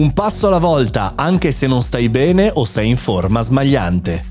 [0.00, 4.24] Un passo alla volta, anche se non stai bene o sei in forma smagliante.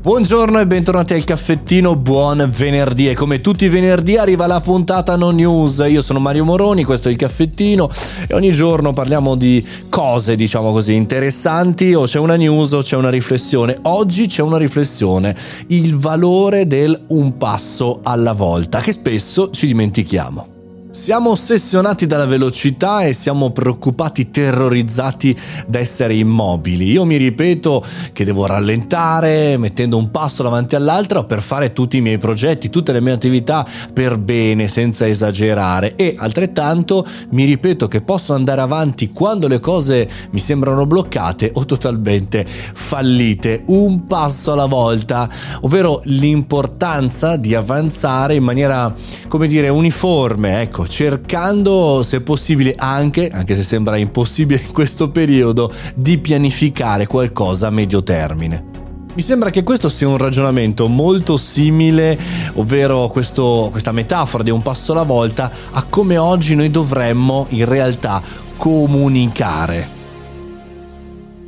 [0.00, 3.08] Buongiorno e bentornati al caffettino, buon venerdì.
[3.08, 7.08] E come tutti i venerdì arriva la puntata no news, io sono Mario Moroni, questo
[7.08, 7.90] è il caffettino.
[8.28, 11.92] E ogni giorno parliamo di cose diciamo così interessanti.
[11.92, 15.34] O c'è una news o c'è una riflessione, oggi c'è una riflessione,
[15.66, 20.49] il valore del un passo alla volta che spesso ci dimentichiamo.
[20.92, 25.36] Siamo ossessionati dalla velocità e siamo preoccupati, terrorizzati
[25.68, 26.90] da essere immobili.
[26.90, 32.00] Io mi ripeto che devo rallentare mettendo un passo davanti all'altro per fare tutti i
[32.00, 33.64] miei progetti, tutte le mie attività
[33.94, 35.94] per bene, senza esagerare.
[35.94, 41.64] E altrettanto mi ripeto che posso andare avanti quando le cose mi sembrano bloccate o
[41.66, 43.62] totalmente fallite.
[43.68, 45.30] Un passo alla volta,
[45.60, 48.92] ovvero l'importanza di avanzare in maniera,
[49.28, 50.60] come dire, uniforme.
[50.62, 57.06] Ecco ecco, cercando se possibile anche, anche se sembra impossibile in questo periodo, di pianificare
[57.06, 58.68] qualcosa a medio termine.
[59.12, 62.18] Mi sembra che questo sia un ragionamento molto simile,
[62.54, 67.64] ovvero questo, questa metafora di un passo alla volta, a come oggi noi dovremmo in
[67.64, 68.22] realtà
[68.56, 69.99] comunicare.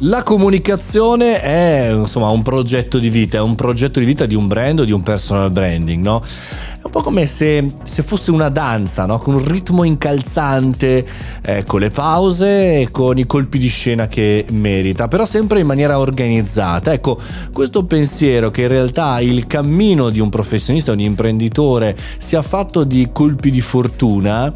[0.00, 4.48] La comunicazione è insomma un progetto di vita, è un progetto di vita di un
[4.48, 6.20] brand o di un personal branding, no?
[6.20, 9.20] È un po' come se, se fosse una danza, no?
[9.20, 11.06] con un ritmo incalzante,
[11.42, 15.66] eh, con le pause e con i colpi di scena che merita, però sempre in
[15.66, 16.92] maniera organizzata.
[16.92, 17.16] Ecco,
[17.52, 23.10] questo pensiero che in realtà il cammino di un professionista, un imprenditore, sia fatto di
[23.12, 24.52] colpi di fortuna,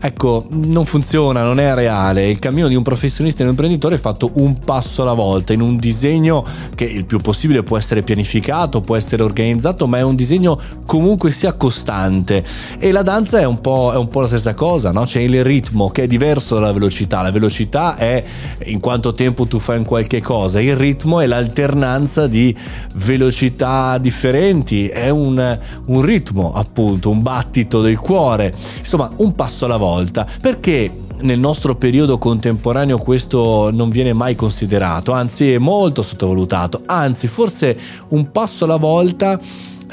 [0.00, 2.28] Ecco, non funziona, non è reale.
[2.28, 5.62] Il cammino di un professionista e un imprenditore è fatto un passo alla volta, in
[5.62, 10.14] un disegno che il più possibile può essere pianificato, può essere organizzato, ma è un
[10.14, 12.44] disegno comunque sia costante.
[12.78, 15.04] E la danza è un po', è un po la stessa cosa, no?
[15.04, 17.22] C'è il ritmo che è diverso dalla velocità.
[17.22, 18.22] La velocità è
[18.64, 22.54] in quanto tempo tu fai in qualche cosa, il ritmo è l'alternanza di
[22.96, 29.76] velocità differenti, è un, un ritmo appunto, un battito del cuore, insomma un passo alla
[29.76, 30.26] volta volta.
[30.40, 37.28] Perché nel nostro periodo contemporaneo questo non viene mai considerato, anzi è molto sottovalutato, anzi
[37.28, 37.78] forse
[38.08, 39.38] un passo alla volta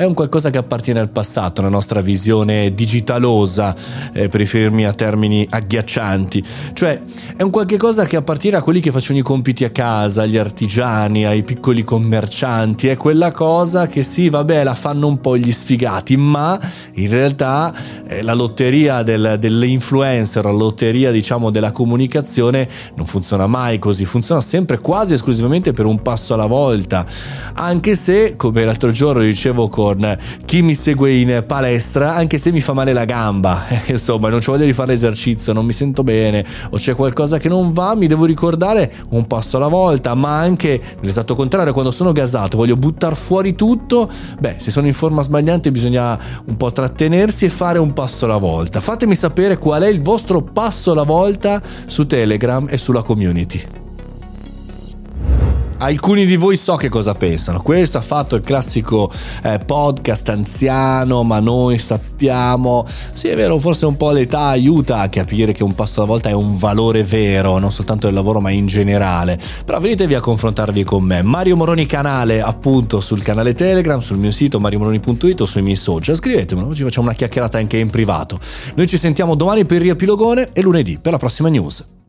[0.02, 3.76] è un qualcosa che appartiene al passato, la nostra visione digitalosa,
[4.14, 6.44] eh, per riferirmi a termini agghiaccianti.
[6.74, 7.00] Cioè,
[7.36, 10.38] è un qualche cosa che appartiene a quelli che facevano i compiti a casa, agli
[10.38, 12.88] artigiani, ai piccoli commercianti.
[12.88, 16.60] È quella cosa che sì, vabbè, la fanno un po' gli sfigati, ma
[16.96, 17.72] in realtà
[18.08, 24.42] eh, la lotteria del, dell'influencer, la lotteria, diciamo, della comunicazione non funziona mai così, funziona
[24.42, 27.06] sempre quasi esclusivamente per un passo alla volta.
[27.54, 32.52] Anche se, come l'altro giorno dicevo con con chi mi segue in palestra, anche se
[32.52, 36.04] mi fa male la gamba, insomma, non ho voglia di fare l'esercizio, non mi sento
[36.04, 40.40] bene o c'è qualcosa che non va, mi devo ricordare un passo alla volta, ma
[40.40, 44.10] anche l'esatto contrario, quando sono gasato, voglio buttare fuori tutto,
[44.40, 48.38] beh, se sono in forma sbagliante bisogna un po' trattenersi e fare un passo alla
[48.38, 48.80] volta.
[48.80, 53.81] Fatemi sapere qual è il vostro passo alla volta su Telegram e sulla community.
[55.82, 57.60] Alcuni di voi so che cosa pensano.
[57.60, 59.12] Questo ha fatto il classico
[59.42, 62.86] eh, podcast anziano, ma noi sappiamo.
[62.86, 66.30] Sì, è vero, forse un po' l'età aiuta a capire che un passo alla volta
[66.30, 69.40] è un valore vero, non soltanto del lavoro, ma in generale.
[69.66, 71.24] Però venitevi a confrontarvi con me.
[71.24, 76.16] Mario Moroni canale, appunto, sul canale Telegram, sul mio sito mariomoroni.it o sui miei social.
[76.16, 78.38] Scrivetemelo, ci facciamo una chiacchierata anche in privato.
[78.76, 82.01] Noi ci sentiamo domani per il riepilogone e lunedì per la prossima news.